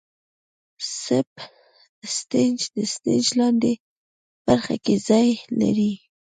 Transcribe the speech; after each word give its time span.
سب 1.03 1.29
سټیج 2.15 2.57
د 2.75 2.77
سټیج 2.93 3.25
لاندینۍ 3.39 3.75
برخه 4.45 4.75
کې 4.83 4.95
ځای 5.07 5.29
لري. 5.59 5.93